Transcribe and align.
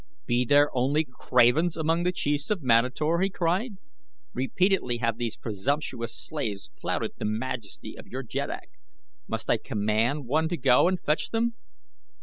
"Be 0.25 0.45
there 0.45 0.75
only 0.75 1.03
cravens 1.05 1.77
among 1.77 2.01
the 2.01 2.11
chiefs 2.11 2.49
of 2.49 2.63
Manator?" 2.63 3.19
he 3.19 3.29
cried. 3.29 3.77
"Repeatedly 4.33 4.97
have 4.97 5.19
these 5.19 5.37
presumptuous 5.37 6.15
slaves 6.19 6.71
flouted 6.81 7.11
the 7.17 7.25
majesty 7.25 7.95
of 7.95 8.07
your 8.07 8.23
jeddak. 8.23 8.69
Must 9.27 9.47
I 9.47 9.57
command 9.57 10.25
one 10.25 10.49
to 10.49 10.57
go 10.57 10.87
and 10.87 10.99
fetch 10.99 11.29
them?" 11.29 11.53